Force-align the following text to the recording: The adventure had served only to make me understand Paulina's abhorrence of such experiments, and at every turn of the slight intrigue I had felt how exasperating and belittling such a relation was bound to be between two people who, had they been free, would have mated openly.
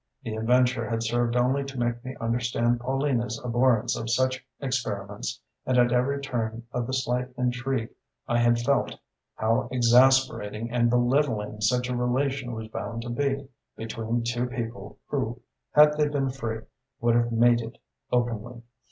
The 0.23 0.33
adventure 0.35 0.89
had 0.89 1.03
served 1.03 1.35
only 1.35 1.63
to 1.63 1.77
make 1.77 2.03
me 2.03 2.15
understand 2.19 2.79
Paulina's 2.79 3.39
abhorrence 3.45 3.95
of 3.95 4.09
such 4.09 4.43
experiments, 4.59 5.39
and 5.63 5.77
at 5.77 5.91
every 5.91 6.19
turn 6.19 6.63
of 6.71 6.87
the 6.87 6.91
slight 6.93 7.31
intrigue 7.37 7.89
I 8.27 8.39
had 8.39 8.57
felt 8.57 8.95
how 9.35 9.67
exasperating 9.71 10.71
and 10.71 10.89
belittling 10.89 11.61
such 11.61 11.87
a 11.87 11.95
relation 11.95 12.53
was 12.53 12.67
bound 12.69 13.03
to 13.03 13.11
be 13.11 13.47
between 13.77 14.23
two 14.23 14.47
people 14.47 14.97
who, 15.05 15.39
had 15.73 15.95
they 15.99 16.07
been 16.07 16.31
free, 16.31 16.61
would 16.99 17.13
have 17.13 17.31
mated 17.31 17.77
openly. 18.11 18.63